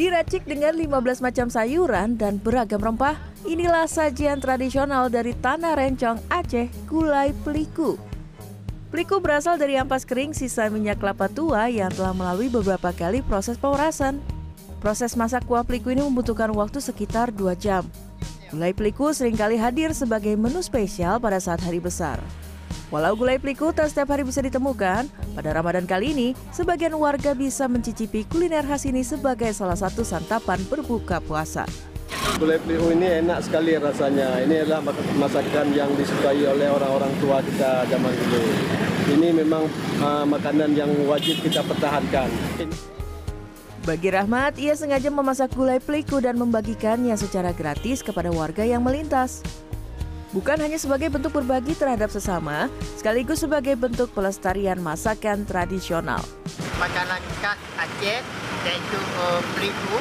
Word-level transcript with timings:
Diracik 0.00 0.48
dengan 0.48 0.72
15 0.72 1.20
macam 1.20 1.52
sayuran 1.52 2.16
dan 2.16 2.40
beragam 2.40 2.80
rempah, 2.80 3.20
inilah 3.44 3.84
sajian 3.84 4.40
tradisional 4.40 5.12
dari 5.12 5.36
Tanah 5.36 5.76
Rencong, 5.76 6.16
Aceh, 6.32 6.72
gulai 6.88 7.36
peliku. 7.44 8.00
Peliku 8.88 9.20
berasal 9.20 9.60
dari 9.60 9.76
ampas 9.76 10.08
kering 10.08 10.32
sisa 10.32 10.72
minyak 10.72 11.04
kelapa 11.04 11.28
tua 11.28 11.68
yang 11.68 11.92
telah 11.92 12.16
melalui 12.16 12.48
beberapa 12.48 12.96
kali 12.96 13.20
proses 13.20 13.60
pemerasan. 13.60 14.24
Proses 14.80 15.12
masak 15.20 15.44
kuah 15.44 15.68
peliku 15.68 15.92
ini 15.92 16.00
membutuhkan 16.00 16.48
waktu 16.56 16.80
sekitar 16.80 17.28
2 17.28 17.52
jam. 17.60 17.84
Gulai 18.48 18.72
peliku 18.72 19.12
sering 19.12 19.36
kali 19.36 19.60
hadir 19.60 19.92
sebagai 19.92 20.32
menu 20.32 20.64
spesial 20.64 21.20
pada 21.20 21.36
saat 21.36 21.60
hari 21.60 21.76
besar. 21.76 22.16
Walau 22.90 23.14
gulai 23.14 23.38
peliku 23.38 23.70
tak 23.70 23.86
setiap 23.90 24.10
hari 24.10 24.26
bisa 24.26 24.42
ditemukan, 24.42 25.06
pada 25.38 25.50
Ramadan 25.54 25.86
kali 25.86 26.10
ini, 26.10 26.28
sebagian 26.50 26.94
warga 26.98 27.38
bisa 27.38 27.70
mencicipi 27.70 28.26
kuliner 28.26 28.66
khas 28.66 28.82
ini 28.82 29.06
sebagai 29.06 29.54
salah 29.54 29.78
satu 29.78 30.02
santapan 30.02 30.58
berbuka 30.66 31.22
puasa. 31.22 31.62
Gulai 32.36 32.58
peliku 32.58 32.90
ini 32.90 33.22
enak 33.22 33.46
sekali 33.46 33.78
rasanya. 33.78 34.42
Ini 34.42 34.66
adalah 34.66 34.90
masakan 35.14 35.70
yang 35.70 35.94
disukai 35.94 36.42
oleh 36.42 36.66
orang-orang 36.66 37.12
tua 37.22 37.38
kita 37.46 37.86
zaman 37.86 38.10
dulu. 38.10 38.42
Ini 39.10 39.28
memang 39.38 39.64
uh, 40.02 40.24
makanan 40.26 40.74
yang 40.74 40.90
wajib 41.06 41.38
kita 41.46 41.62
pertahankan. 41.62 42.26
Bagi 43.80 44.12
Rahmat, 44.12 44.60
ia 44.60 44.76
sengaja 44.76 45.08
memasak 45.08 45.56
gulai 45.56 45.80
peliku 45.80 46.20
dan 46.20 46.36
membagikannya 46.36 47.16
secara 47.16 47.56
gratis 47.56 48.04
kepada 48.04 48.28
warga 48.28 48.60
yang 48.60 48.84
melintas. 48.84 49.40
Bukan 50.30 50.62
hanya 50.62 50.78
sebagai 50.78 51.10
bentuk 51.10 51.34
berbagi 51.34 51.74
terhadap 51.74 52.06
sesama, 52.06 52.70
sekaligus 52.94 53.42
sebagai 53.42 53.74
bentuk 53.74 54.14
pelestarian 54.14 54.78
masakan 54.78 55.42
tradisional. 55.42 56.22
Makanan 56.78 57.18
khas 57.42 57.58
Aceh 57.74 58.22
yaitu 58.62 59.00
uh, 59.18 59.42
beriku 59.58 59.98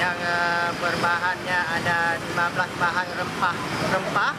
yang 0.00 0.16
uh, 0.24 0.72
berbahannya 0.80 1.60
ada 1.84 2.16
15 2.16 2.80
bahan 2.80 3.06
rempah-rempah. 3.12 4.32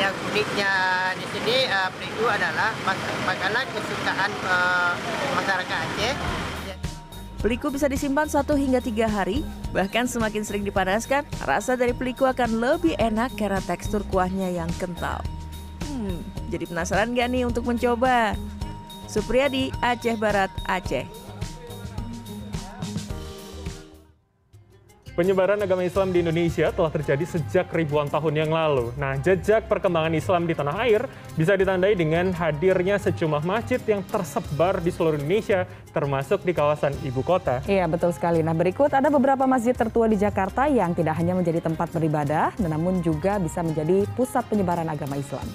Yang 0.00 0.14
uniknya 0.32 0.72
di 1.20 1.26
sini 1.28 1.56
uh, 1.68 1.92
beriku 2.00 2.24
adalah 2.32 2.72
makanan 3.28 3.68
kesukaan 3.68 4.32
uh, 4.48 4.96
masyarakat 5.36 5.76
Aceh 5.92 6.14
Peliku 7.44 7.68
bisa 7.68 7.92
disimpan 7.92 8.24
satu 8.24 8.56
hingga 8.56 8.80
tiga 8.80 9.04
hari, 9.04 9.44
bahkan 9.68 10.08
semakin 10.08 10.40
sering 10.48 10.64
dipanaskan, 10.64 11.28
rasa 11.44 11.76
dari 11.76 11.92
peliku 11.92 12.24
akan 12.24 12.56
lebih 12.56 12.96
enak 12.96 13.36
karena 13.36 13.60
tekstur 13.60 14.00
kuahnya 14.08 14.48
yang 14.48 14.72
kental. 14.80 15.20
Hmm, 15.84 16.24
jadi 16.48 16.64
penasaran 16.64 17.12
gak 17.12 17.28
nih 17.28 17.44
untuk 17.44 17.68
mencoba? 17.68 18.32
Supriyadi, 19.12 19.68
Aceh 19.84 20.16
Barat, 20.16 20.48
Aceh. 20.64 21.04
Penyebaran 25.14 25.62
agama 25.62 25.86
Islam 25.86 26.10
di 26.10 26.26
Indonesia 26.26 26.74
telah 26.74 26.90
terjadi 26.90 27.22
sejak 27.22 27.70
ribuan 27.70 28.10
tahun 28.10 28.34
yang 28.34 28.50
lalu. 28.50 28.90
Nah, 28.98 29.14
jejak 29.14 29.70
perkembangan 29.70 30.10
Islam 30.10 30.42
di 30.42 30.58
tanah 30.58 30.74
air 30.82 31.06
bisa 31.38 31.54
ditandai 31.54 31.94
dengan 31.94 32.34
hadirnya 32.34 32.98
sejumlah 32.98 33.46
masjid 33.46 33.78
yang 33.86 34.02
tersebar 34.10 34.82
di 34.82 34.90
seluruh 34.90 35.14
Indonesia, 35.14 35.70
termasuk 35.94 36.42
di 36.42 36.50
kawasan 36.50 36.98
ibu 37.06 37.22
kota. 37.22 37.62
Iya, 37.70 37.86
betul 37.86 38.10
sekali. 38.10 38.42
Nah, 38.42 38.58
berikut 38.58 38.90
ada 38.90 39.06
beberapa 39.06 39.46
masjid 39.46 39.70
tertua 39.70 40.10
di 40.10 40.18
Jakarta 40.18 40.66
yang 40.66 40.98
tidak 40.98 41.14
hanya 41.14 41.38
menjadi 41.38 41.62
tempat 41.62 41.94
beribadah, 41.94 42.50
namun 42.58 42.98
juga 42.98 43.38
bisa 43.38 43.62
menjadi 43.62 44.10
pusat 44.18 44.42
penyebaran 44.50 44.90
agama 44.90 45.14
Islam. 45.14 45.46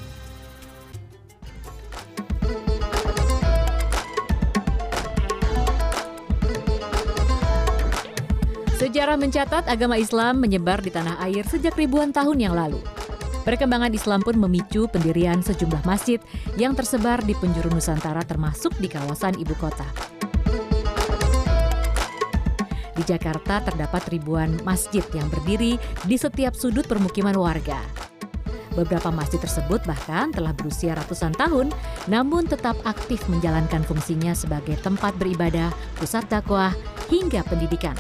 Sejarah 9.00 9.16
mencatat 9.16 9.64
agama 9.72 9.96
Islam 9.96 10.44
menyebar 10.44 10.84
di 10.84 10.92
tanah 10.92 11.24
air 11.24 11.48
sejak 11.48 11.80
ribuan 11.80 12.12
tahun 12.12 12.36
yang 12.36 12.52
lalu. 12.52 12.84
Perkembangan 13.48 13.96
Islam 13.96 14.20
pun 14.20 14.36
memicu 14.36 14.92
pendirian 14.92 15.40
sejumlah 15.40 15.88
masjid 15.88 16.20
yang 16.60 16.76
tersebar 16.76 17.24
di 17.24 17.32
penjuru 17.32 17.72
Nusantara 17.72 18.28
termasuk 18.28 18.76
di 18.76 18.92
kawasan 18.92 19.40
ibu 19.40 19.56
kota. 19.56 19.88
Di 23.00 23.08
Jakarta 23.08 23.64
terdapat 23.72 24.04
ribuan 24.12 24.60
masjid 24.68 25.08
yang 25.16 25.32
berdiri 25.32 25.80
di 26.04 26.20
setiap 26.20 26.52
sudut 26.52 26.84
permukiman 26.84 27.40
warga. 27.40 27.80
Beberapa 28.76 29.16
masjid 29.16 29.40
tersebut 29.40 29.80
bahkan 29.88 30.36
telah 30.36 30.52
berusia 30.52 30.92
ratusan 31.00 31.32
tahun, 31.40 31.72
namun 32.12 32.52
tetap 32.52 32.76
aktif 32.84 33.24
menjalankan 33.32 33.80
fungsinya 33.80 34.36
sebagai 34.36 34.76
tempat 34.84 35.16
beribadah, 35.16 35.72
pusat 35.96 36.28
dakwah, 36.28 36.76
hingga 37.08 37.48
pendidikan. 37.48 37.96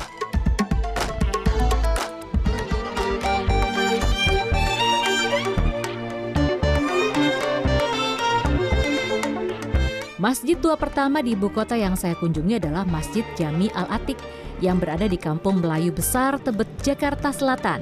Masjid 10.19 10.59
tua 10.59 10.75
pertama 10.75 11.23
di 11.23 11.31
ibu 11.31 11.47
kota 11.47 11.79
yang 11.79 11.95
saya 11.95 12.11
kunjungi 12.19 12.59
adalah 12.59 12.83
Masjid 12.83 13.23
Jami 13.39 13.71
Al-Atik 13.71 14.19
yang 14.59 14.75
berada 14.75 15.07
di 15.07 15.15
Kampung 15.15 15.63
Melayu 15.63 15.95
Besar, 15.95 16.35
Tebet, 16.43 16.67
Jakarta 16.83 17.31
Selatan 17.31 17.79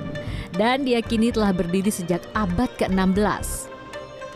dan 0.53 0.85
diyakini 0.85 1.33
telah 1.33 1.49
berdiri 1.49 1.89
sejak 1.89 2.21
abad 2.37 2.69
ke-16. 2.77 3.73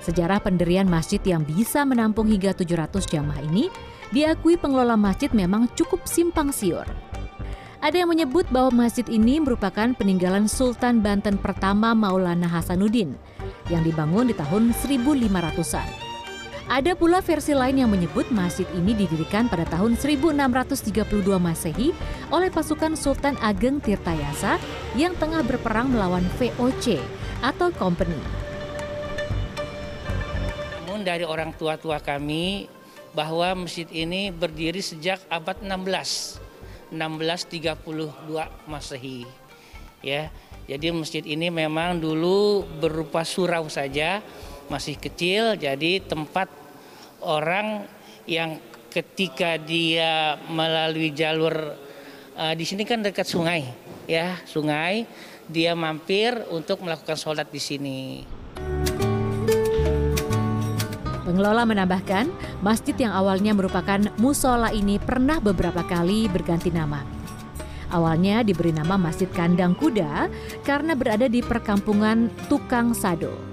Sejarah 0.01 0.41
pendirian 0.41 0.89
masjid 0.89 1.21
yang 1.21 1.45
bisa 1.45 1.85
menampung 1.85 2.25
hingga 2.25 2.57
700 2.57 3.05
jamaah 3.05 3.37
ini 3.45 3.69
diakui 4.09 4.57
pengelola 4.57 4.97
masjid 4.97 5.29
memang 5.29 5.69
cukup 5.77 6.01
simpang 6.09 6.49
siur. 6.49 6.89
Ada 7.85 8.01
yang 8.01 8.09
menyebut 8.09 8.49
bahwa 8.49 8.89
masjid 8.89 9.05
ini 9.13 9.37
merupakan 9.37 9.93
peninggalan 9.93 10.49
Sultan 10.49 11.05
Banten 11.05 11.37
pertama 11.37 11.93
Maulana 11.93 12.49
Hasanuddin 12.49 13.13
yang 13.69 13.85
dibangun 13.85 14.33
di 14.33 14.33
tahun 14.33 14.73
1500-an. 14.73 16.00
Ada 16.71 16.95
pula 16.95 17.19
versi 17.19 17.51
lain 17.51 17.83
yang 17.83 17.91
menyebut 17.91 18.31
masjid 18.31 18.63
ini 18.71 18.95
didirikan 18.95 19.51
pada 19.51 19.67
tahun 19.67 19.99
1632 19.99 21.03
Masehi 21.35 21.91
oleh 22.31 22.47
pasukan 22.47 22.95
Sultan 22.95 23.35
Ageng 23.43 23.83
Tirtayasa 23.83 24.55
yang 24.95 25.11
tengah 25.19 25.43
berperang 25.43 25.91
melawan 25.91 26.23
VOC 26.39 26.95
atau 27.43 27.75
Company. 27.75 28.15
Namun 30.87 31.03
dari 31.03 31.27
orang 31.27 31.51
tua-tua 31.59 31.99
kami 31.99 32.71
bahwa 33.11 33.67
masjid 33.67 33.91
ini 33.91 34.31
berdiri 34.31 34.79
sejak 34.79 35.19
abad 35.27 35.59
16, 35.59 36.39
1632 36.95 38.47
Masehi. 38.71 39.27
Ya, 39.99 40.31
jadi 40.71 40.95
masjid 40.95 41.27
ini 41.27 41.51
memang 41.51 41.99
dulu 41.99 42.63
berupa 42.79 43.27
surau 43.27 43.67
saja, 43.67 44.23
masih 44.71 44.95
kecil, 44.95 45.59
jadi 45.59 45.99
tempat 45.99 46.60
orang 47.23 47.87
yang 48.25 48.59
ketika 48.91 49.55
dia 49.55 50.35
melalui 50.51 51.15
jalur 51.15 51.55
uh, 52.35 52.53
di 52.53 52.65
sini 52.67 52.83
kan 52.83 52.99
dekat 52.99 53.23
sungai 53.23 53.63
ya 54.03 54.35
sungai 54.43 55.07
dia 55.47 55.75
mampir 55.75 56.35
untuk 56.51 56.79
melakukan 56.83 57.19
sholat 57.19 57.47
di 57.51 57.59
sini. 57.59 57.99
Pengelola 61.31 61.63
menambahkan, 61.63 62.27
masjid 62.59 62.91
yang 63.07 63.15
awalnya 63.15 63.55
merupakan 63.55 63.99
musola 64.19 64.67
ini 64.75 64.99
pernah 64.99 65.39
beberapa 65.39 65.79
kali 65.87 66.27
berganti 66.27 66.75
nama. 66.75 67.03
Awalnya 67.91 68.43
diberi 68.43 68.71
nama 68.71 68.95
Masjid 68.95 69.27
Kandang 69.31 69.75
Kuda 69.75 70.31
karena 70.63 70.95
berada 70.95 71.27
di 71.27 71.43
perkampungan 71.43 72.31
Tukang 72.47 72.95
Sado. 72.95 73.50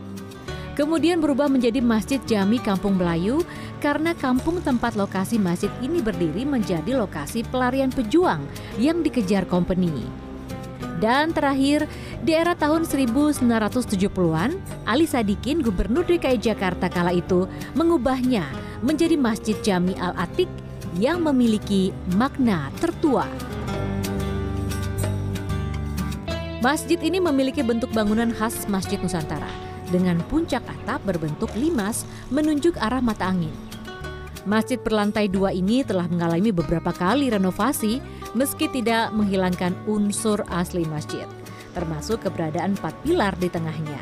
Kemudian 0.79 1.19
berubah 1.19 1.51
menjadi 1.51 1.83
Masjid 1.83 2.23
Jami 2.23 2.63
Kampung 2.63 2.95
Melayu 2.95 3.43
karena 3.83 4.15
kampung 4.15 4.63
tempat 4.63 4.95
lokasi 4.95 5.35
masjid 5.35 5.75
ini 5.83 5.99
berdiri 5.99 6.47
menjadi 6.47 6.95
lokasi 6.95 7.43
pelarian 7.51 7.91
pejuang 7.91 8.47
yang 8.79 9.03
dikejar 9.03 9.43
company. 9.51 10.07
Dan 11.03 11.35
terakhir, 11.35 11.91
di 12.23 12.31
era 12.31 12.55
tahun 12.55 12.87
1970-an, 12.87 14.55
Ali 14.87 15.07
Sadikin, 15.11 15.67
Gubernur 15.67 16.07
DKI 16.07 16.39
Jakarta 16.39 16.87
kala 16.87 17.11
itu, 17.11 17.51
mengubahnya 17.75 18.47
menjadi 18.79 19.19
Masjid 19.19 19.59
Jami 19.59 19.99
Al-Atik 19.99 20.47
yang 20.95 21.27
memiliki 21.27 21.91
makna 22.15 22.71
tertua. 22.79 23.27
Masjid 26.63 26.99
ini 27.03 27.19
memiliki 27.19 27.67
bentuk 27.67 27.91
bangunan 27.91 28.31
khas 28.31 28.67
Masjid 28.71 28.99
Nusantara 29.03 29.69
dengan 29.89 30.21
puncak 30.29 30.65
atap 30.67 31.03
berbentuk 31.05 31.53
limas 31.57 32.05
menunjuk 32.29 32.77
arah 32.79 33.01
mata 33.03 33.29
angin. 33.29 33.53
Masjid 34.49 34.81
berlantai 34.81 35.29
dua 35.29 35.53
ini 35.53 35.85
telah 35.85 36.09
mengalami 36.09 36.49
beberapa 36.49 36.89
kali 36.95 37.29
renovasi 37.29 38.01
meski 38.33 38.71
tidak 38.73 39.13
menghilangkan 39.13 39.77
unsur 39.85 40.41
asli 40.49 40.89
masjid, 40.89 41.29
termasuk 41.77 42.25
keberadaan 42.25 42.73
empat 42.73 42.97
pilar 43.05 43.37
di 43.37 43.53
tengahnya, 43.53 44.01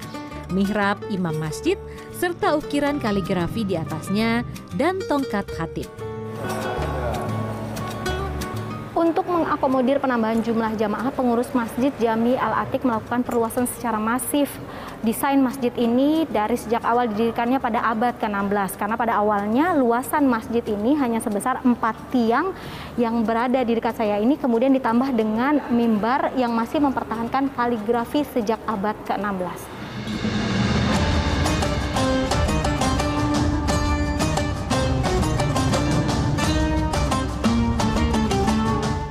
mihrab 0.54 1.02
imam 1.10 1.34
masjid, 1.38 1.74
serta 2.14 2.54
ukiran 2.54 3.02
kaligrafi 3.02 3.66
di 3.66 3.74
atasnya 3.74 4.46
dan 4.78 5.02
tongkat 5.10 5.50
hatib. 5.58 5.90
Untuk 9.06 9.30
mengakomodir 9.30 10.02
penambahan 10.02 10.42
jumlah 10.42 10.74
jamaah, 10.74 11.14
pengurus 11.14 11.54
Masjid 11.54 11.94
Jami 12.02 12.34
Al-Atik 12.34 12.82
melakukan 12.82 13.22
perluasan 13.22 13.70
secara 13.70 14.02
masif. 14.02 14.50
Desain 15.06 15.38
masjid 15.38 15.70
ini 15.78 16.26
dari 16.26 16.58
sejak 16.58 16.82
awal 16.82 17.06
didirikannya 17.14 17.62
pada 17.62 17.86
abad 17.86 18.18
ke-16 18.18 18.74
karena 18.74 18.98
pada 18.98 19.14
awalnya 19.22 19.78
luasan 19.78 20.26
masjid 20.26 20.66
ini 20.66 20.98
hanya 20.98 21.22
sebesar 21.22 21.62
empat 21.62 21.94
tiang 22.10 22.50
yang 22.98 23.22
berada 23.22 23.62
di 23.62 23.78
dekat 23.78 23.94
saya 23.94 24.18
ini 24.18 24.34
kemudian 24.34 24.74
ditambah 24.74 25.14
dengan 25.14 25.62
mimbar 25.70 26.34
yang 26.34 26.50
masih 26.50 26.82
mempertahankan 26.82 27.54
kaligrafi 27.54 28.26
sejak 28.26 28.58
abad 28.66 28.98
ke-16. 29.06 30.45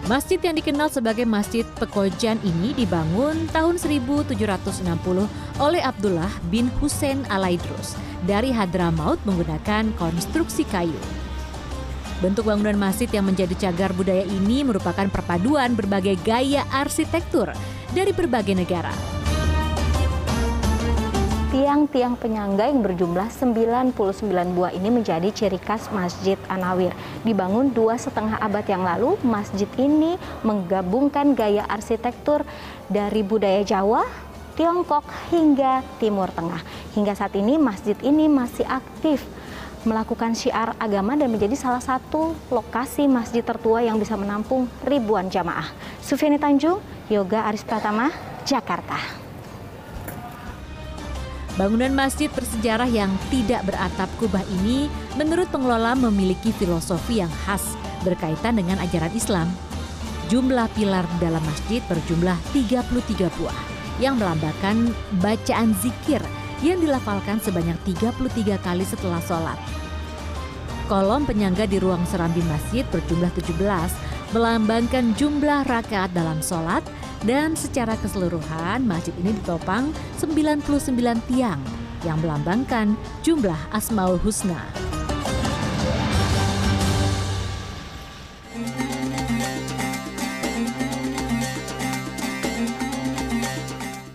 Masjid 0.06 0.38
yang 0.38 0.54
dikenal 0.54 0.94
sebagai 0.94 1.26
Masjid 1.26 1.66
Pekojan 1.82 2.38
ini 2.46 2.78
dibangun 2.78 3.50
tahun 3.50 3.82
1760 3.82 4.78
oleh 5.58 5.82
Abdullah 5.82 6.30
bin 6.54 6.70
Hussein 6.78 7.26
Alaidrus 7.34 7.98
dari 8.30 8.54
Hadramaut 8.54 9.18
menggunakan 9.26 9.90
konstruksi 9.98 10.62
kayu. 10.70 10.98
Bentuk 12.22 12.46
bangunan 12.46 12.78
masjid 12.78 13.10
yang 13.10 13.26
menjadi 13.26 13.58
cagar 13.58 13.98
budaya 13.98 14.30
ini 14.30 14.62
merupakan 14.62 15.10
perpaduan 15.10 15.74
berbagai 15.74 16.22
gaya 16.22 16.62
arsitektur 16.70 17.50
dari 17.98 18.14
berbagai 18.14 18.54
negara 18.54 19.15
tiang-tiang 21.56 22.20
penyangga 22.20 22.68
yang 22.68 22.84
berjumlah 22.84 23.32
99 23.32 23.96
buah 24.60 24.76
ini 24.76 24.92
menjadi 24.92 25.32
ciri 25.32 25.56
khas 25.56 25.88
Masjid 25.88 26.36
Anawir. 26.52 26.92
Dibangun 27.24 27.72
dua 27.72 27.96
setengah 27.96 28.36
abad 28.44 28.68
yang 28.68 28.84
lalu, 28.84 29.16
masjid 29.24 29.72
ini 29.80 30.20
menggabungkan 30.44 31.32
gaya 31.32 31.64
arsitektur 31.72 32.44
dari 32.92 33.24
budaya 33.24 33.64
Jawa, 33.64 34.04
Tiongkok 34.60 35.08
hingga 35.32 35.80
Timur 35.96 36.28
Tengah. 36.36 36.60
Hingga 36.92 37.16
saat 37.16 37.32
ini 37.40 37.56
masjid 37.56 37.96
ini 38.04 38.28
masih 38.28 38.68
aktif 38.68 39.24
melakukan 39.88 40.36
syiar 40.36 40.76
agama 40.76 41.16
dan 41.16 41.32
menjadi 41.32 41.56
salah 41.56 41.80
satu 41.80 42.36
lokasi 42.52 43.08
masjid 43.08 43.48
tertua 43.48 43.80
yang 43.80 43.96
bisa 43.96 44.20
menampung 44.20 44.68
ribuan 44.84 45.32
jamaah. 45.32 45.72
Sufiani 46.04 46.36
Tanjung, 46.36 46.84
Yoga 47.08 47.48
Aris 47.48 47.64
Pratama, 47.64 48.12
Jakarta. 48.44 49.25
Bangunan 51.56 51.96
masjid 51.96 52.28
bersejarah 52.28 52.92
yang 52.92 53.16
tidak 53.32 53.64
beratap 53.64 54.12
kubah 54.20 54.44
ini 54.60 54.92
menurut 55.16 55.48
pengelola 55.56 55.96
memiliki 55.96 56.52
filosofi 56.52 57.24
yang 57.24 57.32
khas 57.48 57.80
berkaitan 58.04 58.60
dengan 58.60 58.76
ajaran 58.84 59.16
Islam. 59.16 59.48
Jumlah 60.28 60.68
pilar 60.76 61.08
dalam 61.24 61.40
masjid 61.48 61.80
berjumlah 61.88 62.36
33 62.52 63.40
buah 63.40 63.60
yang 64.04 64.20
melambangkan 64.20 64.92
bacaan 65.24 65.72
zikir 65.80 66.20
yang 66.60 66.84
dilafalkan 66.84 67.40
sebanyak 67.40 67.80
33 67.88 68.60
kali 68.60 68.84
setelah 68.84 69.24
sholat. 69.24 69.56
Kolom 70.92 71.24
penyangga 71.24 71.72
di 71.72 71.80
ruang 71.80 72.04
serambi 72.04 72.44
masjid 72.52 72.84
berjumlah 72.92 73.32
17 73.32 73.56
melambangkan 74.36 75.16
jumlah 75.16 75.64
rakaat 75.72 76.12
dalam 76.12 76.44
sholat 76.44 76.84
dan 77.26 77.58
secara 77.58 77.98
keseluruhan 78.00 78.86
masjid 78.86 79.12
ini 79.18 79.34
ditopang 79.42 79.90
99 80.22 80.62
tiang 81.26 81.58
yang 82.06 82.22
melambangkan 82.22 82.94
jumlah 83.26 83.58
Asmaul 83.74 84.22
Husna. 84.22 84.62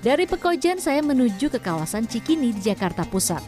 Dari 0.01 0.25
Pekojan 0.25 0.81
saya 0.81 1.05
menuju 1.05 1.53
ke 1.53 1.61
kawasan 1.61 2.09
Cikini 2.09 2.57
di 2.57 2.61
Jakarta 2.73 3.05
Pusat. 3.05 3.45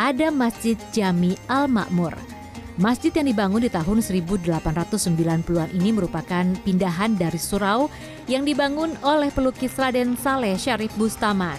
Ada 0.00 0.32
Masjid 0.32 0.80
Jami 0.96 1.36
Al-Makmur 1.44 2.32
Masjid 2.80 3.12
yang 3.12 3.28
dibangun 3.28 3.60
di 3.60 3.68
tahun 3.68 4.00
1890-an 4.00 5.76
ini 5.76 5.92
merupakan 5.92 6.44
pindahan 6.64 7.20
dari 7.20 7.36
surau 7.36 7.92
yang 8.30 8.46
dibangun 8.46 8.94
oleh 9.02 9.30
pelukis 9.32 9.74
Raden 9.74 10.14
Saleh 10.18 10.58
Syarif 10.58 10.94
Bustaman. 10.94 11.58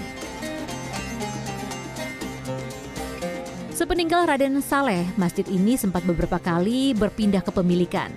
Sepeninggal 3.73 4.29
Raden 4.29 4.61
Saleh, 4.63 5.03
masjid 5.19 5.43
ini 5.49 5.75
sempat 5.75 6.05
beberapa 6.07 6.39
kali 6.39 6.93
berpindah 6.93 7.41
kepemilikan. 7.41 8.13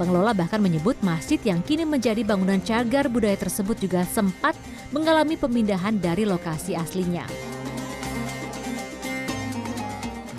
Pengelola 0.00 0.32
bahkan 0.32 0.58
menyebut 0.58 0.96
masjid 1.04 1.38
yang 1.44 1.60
kini 1.60 1.84
menjadi 1.84 2.24
bangunan 2.24 2.58
cagar 2.64 3.06
budaya 3.12 3.36
tersebut 3.36 3.76
juga 3.76 4.02
sempat 4.08 4.56
mengalami 4.90 5.36
pemindahan 5.36 5.94
dari 6.00 6.24
lokasi 6.24 6.72
aslinya 6.72 7.28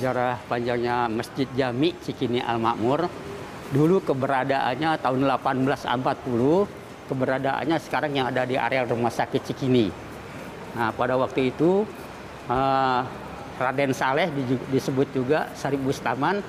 sejarah 0.02 0.42
panjangnya 0.50 1.06
Masjid 1.14 1.46
Jami 1.54 1.94
Cikini 2.02 2.42
Al 2.42 2.58
Makmur. 2.58 3.06
Dulu 3.70 4.02
keberadaannya 4.02 4.98
tahun 4.98 5.30
1840, 5.30 6.81
keberadaannya 7.12 7.76
sekarang 7.84 8.16
yang 8.16 8.32
ada 8.32 8.48
di 8.48 8.56
area 8.56 8.88
Rumah 8.88 9.12
Sakit 9.12 9.52
Cikini. 9.52 9.92
Nah, 10.80 10.96
pada 10.96 11.20
waktu 11.20 11.52
itu 11.52 11.84
uh, 12.48 13.02
Raden 13.60 13.92
Saleh 13.92 14.32
disebut 14.72 15.12
juga 15.12 15.52
Sarip 15.52 15.84
Bustaman, 15.84 16.40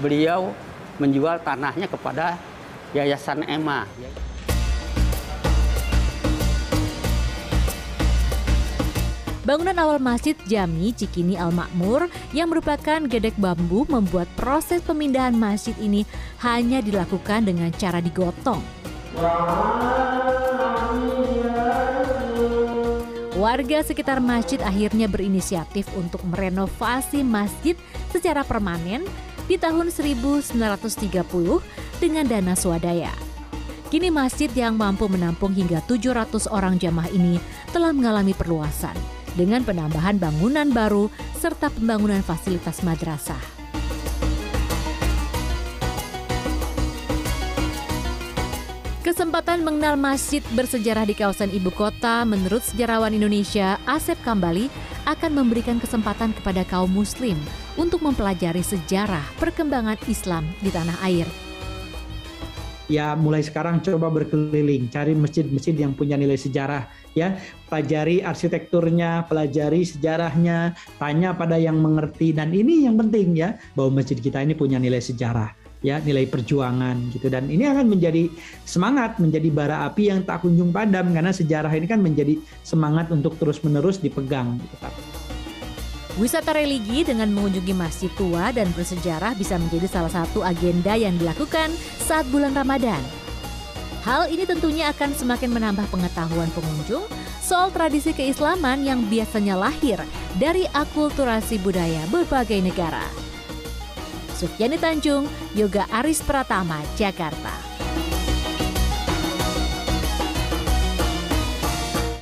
beliau 0.00 0.56
menjual 0.96 1.44
tanahnya 1.44 1.84
kepada 1.92 2.40
Yayasan 2.96 3.44
EMA. 3.44 3.84
Bangunan 9.44 9.80
awal 9.80 9.96
Masjid 9.96 10.36
Jami 10.44 10.92
Cikini 10.92 11.32
Al 11.40 11.48
Makmur 11.56 12.12
yang 12.36 12.52
merupakan 12.52 13.00
gedek 13.08 13.32
bambu 13.40 13.88
membuat 13.88 14.28
proses 14.36 14.84
pemindahan 14.84 15.32
masjid 15.32 15.72
ini 15.80 16.04
hanya 16.44 16.84
dilakukan 16.84 17.48
dengan 17.48 17.72
cara 17.72 18.04
digotong. 18.04 18.77
Warga 23.38 23.82
sekitar 23.82 24.22
masjid 24.22 24.62
akhirnya 24.62 25.10
berinisiatif 25.10 25.90
untuk 25.98 26.22
merenovasi 26.26 27.26
masjid 27.26 27.74
secara 28.14 28.46
permanen 28.46 29.02
di 29.50 29.58
tahun 29.58 29.90
1930 29.90 30.46
dengan 31.98 32.24
dana 32.30 32.54
swadaya. 32.54 33.10
Kini 33.88 34.12
masjid 34.12 34.52
yang 34.52 34.76
mampu 34.76 35.08
menampung 35.08 35.50
hingga 35.56 35.80
700 35.88 36.46
orang 36.52 36.76
jamaah 36.76 37.08
ini 37.10 37.40
telah 37.72 37.90
mengalami 37.90 38.36
perluasan 38.36 38.94
dengan 39.32 39.64
penambahan 39.64 40.20
bangunan 40.20 40.68
baru 40.70 41.08
serta 41.40 41.72
pembangunan 41.72 42.20
fasilitas 42.20 42.84
madrasah. 42.84 43.57
Kesempatan 49.18 49.66
mengenal 49.66 49.98
masjid 49.98 50.38
bersejarah 50.54 51.02
di 51.02 51.10
kawasan 51.10 51.50
ibu 51.50 51.74
kota 51.74 52.22
menurut 52.22 52.62
sejarawan 52.62 53.10
Indonesia 53.10 53.74
Asep 53.82 54.14
Kambali 54.22 54.70
akan 55.10 55.42
memberikan 55.42 55.82
kesempatan 55.82 56.30
kepada 56.38 56.62
kaum 56.62 56.86
muslim 56.86 57.34
untuk 57.74 57.98
mempelajari 57.98 58.62
sejarah 58.62 59.26
perkembangan 59.42 59.98
Islam 60.06 60.46
di 60.62 60.70
tanah 60.70 61.02
air. 61.02 61.26
Ya 62.86 63.18
mulai 63.18 63.42
sekarang 63.42 63.82
coba 63.82 64.06
berkeliling 64.06 64.86
cari 64.86 65.18
masjid-masjid 65.18 65.74
yang 65.74 65.98
punya 65.98 66.14
nilai 66.14 66.38
sejarah 66.38 66.86
ya. 67.18 67.42
Pelajari 67.66 68.22
arsitekturnya 68.22 69.26
pelajari 69.26 69.82
sejarahnya 69.82 70.78
tanya 71.02 71.34
pada 71.34 71.58
yang 71.58 71.82
mengerti. 71.82 72.30
Dan 72.30 72.54
ini 72.54 72.86
yang 72.86 72.94
penting 72.94 73.34
ya 73.34 73.58
bahwa 73.74 73.98
masjid 73.98 74.14
kita 74.14 74.46
ini 74.46 74.54
punya 74.54 74.78
nilai 74.78 75.02
sejarah 75.02 75.67
ya 75.78 76.02
nilai 76.02 76.26
perjuangan 76.26 77.14
gitu 77.14 77.30
dan 77.30 77.46
ini 77.46 77.66
akan 77.70 77.86
menjadi 77.86 78.26
semangat 78.66 79.22
menjadi 79.22 79.48
bara 79.54 79.86
api 79.86 80.10
yang 80.10 80.26
tak 80.26 80.42
kunjung 80.42 80.74
padam 80.74 81.14
karena 81.14 81.30
sejarah 81.30 81.70
ini 81.70 81.86
kan 81.86 82.02
menjadi 82.02 82.34
semangat 82.66 83.14
untuk 83.14 83.38
terus 83.38 83.62
menerus 83.62 84.02
dipegang 84.02 84.58
gitu. 84.58 84.76
Wisata 86.18 86.50
religi 86.50 87.06
dengan 87.06 87.30
mengunjungi 87.30 87.74
masjid 87.78 88.10
tua 88.18 88.50
dan 88.50 88.66
bersejarah 88.74 89.38
bisa 89.38 89.54
menjadi 89.54 89.86
salah 89.86 90.10
satu 90.10 90.42
agenda 90.42 90.98
yang 90.98 91.14
dilakukan 91.14 91.70
saat 92.02 92.26
bulan 92.34 92.58
Ramadan. 92.58 92.98
Hal 94.02 94.26
ini 94.26 94.42
tentunya 94.42 94.90
akan 94.90 95.14
semakin 95.14 95.54
menambah 95.54 95.86
pengetahuan 95.94 96.50
pengunjung 96.58 97.06
soal 97.38 97.70
tradisi 97.70 98.10
keislaman 98.10 98.82
yang 98.82 99.06
biasanya 99.06 99.54
lahir 99.54 100.02
dari 100.42 100.66
akulturasi 100.74 101.62
budaya 101.62 102.02
berbagai 102.10 102.66
negara. 102.66 103.06
Sufiani 104.38 104.78
Tanjung, 104.78 105.26
Yoga 105.58 105.90
Aris 105.90 106.22
Pratama, 106.22 106.78
Jakarta. 106.94 107.67